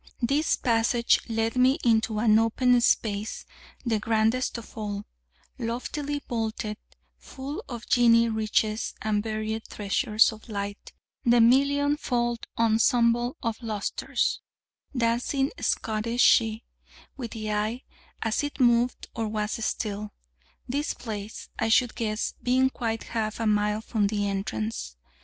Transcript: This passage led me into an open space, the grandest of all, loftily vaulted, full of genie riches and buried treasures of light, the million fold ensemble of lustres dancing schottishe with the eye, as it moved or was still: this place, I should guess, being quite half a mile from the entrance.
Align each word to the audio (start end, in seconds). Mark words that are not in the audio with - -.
This 0.23 0.55
passage 0.55 1.19
led 1.29 1.55
me 1.55 1.77
into 1.83 2.17
an 2.17 2.39
open 2.39 2.81
space, 2.81 3.45
the 3.85 3.99
grandest 3.99 4.57
of 4.57 4.75
all, 4.75 5.05
loftily 5.59 6.23
vaulted, 6.27 6.77
full 7.19 7.63
of 7.69 7.85
genie 7.87 8.27
riches 8.27 8.95
and 9.03 9.21
buried 9.21 9.65
treasures 9.69 10.31
of 10.31 10.49
light, 10.49 10.93
the 11.23 11.39
million 11.39 11.97
fold 11.97 12.47
ensemble 12.57 13.37
of 13.43 13.61
lustres 13.61 14.41
dancing 14.97 15.51
schottishe 15.59 16.63
with 17.15 17.29
the 17.33 17.51
eye, 17.51 17.83
as 18.23 18.43
it 18.43 18.59
moved 18.59 19.07
or 19.15 19.27
was 19.27 19.63
still: 19.63 20.13
this 20.67 20.95
place, 20.95 21.49
I 21.59 21.69
should 21.69 21.93
guess, 21.93 22.33
being 22.41 22.71
quite 22.71 23.03
half 23.03 23.39
a 23.39 23.45
mile 23.45 23.81
from 23.81 24.07
the 24.07 24.27
entrance. 24.27 24.95